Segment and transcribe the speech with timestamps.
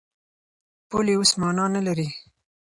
[0.89, 2.07] پولې اوس مانا نه لري.